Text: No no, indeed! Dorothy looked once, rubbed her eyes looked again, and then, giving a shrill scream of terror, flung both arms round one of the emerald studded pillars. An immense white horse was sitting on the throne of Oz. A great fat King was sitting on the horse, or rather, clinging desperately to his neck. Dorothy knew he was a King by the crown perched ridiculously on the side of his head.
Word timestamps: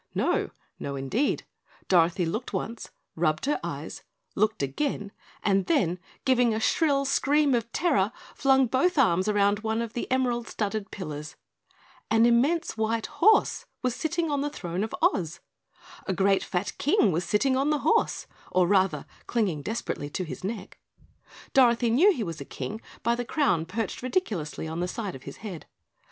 No 0.15 0.49
no, 0.79 0.95
indeed! 0.95 1.45
Dorothy 1.87 2.25
looked 2.25 2.53
once, 2.53 2.89
rubbed 3.15 3.45
her 3.45 3.59
eyes 3.63 4.01
looked 4.33 4.63
again, 4.63 5.11
and 5.43 5.67
then, 5.67 5.99
giving 6.25 6.55
a 6.55 6.59
shrill 6.59 7.05
scream 7.05 7.53
of 7.53 7.71
terror, 7.71 8.11
flung 8.33 8.65
both 8.65 8.97
arms 8.97 9.27
round 9.27 9.59
one 9.59 9.79
of 9.79 9.93
the 9.93 10.11
emerald 10.11 10.47
studded 10.47 10.89
pillars. 10.89 11.35
An 12.09 12.25
immense 12.25 12.75
white 12.75 13.05
horse 13.21 13.67
was 13.83 13.93
sitting 13.95 14.31
on 14.31 14.41
the 14.41 14.49
throne 14.49 14.83
of 14.83 14.95
Oz. 15.03 15.39
A 16.07 16.13
great 16.13 16.43
fat 16.43 16.73
King 16.79 17.11
was 17.11 17.23
sitting 17.23 17.55
on 17.55 17.69
the 17.69 17.81
horse, 17.85 18.25
or 18.51 18.65
rather, 18.65 19.05
clinging 19.27 19.61
desperately 19.61 20.09
to 20.09 20.23
his 20.23 20.43
neck. 20.43 20.79
Dorothy 21.53 21.91
knew 21.91 22.11
he 22.11 22.23
was 22.23 22.41
a 22.41 22.43
King 22.45 22.81
by 23.03 23.13
the 23.13 23.23
crown 23.23 23.67
perched 23.67 24.01
ridiculously 24.01 24.67
on 24.67 24.79
the 24.79 24.87
side 24.87 25.13
of 25.13 25.23
his 25.25 25.37
head. 25.45 25.67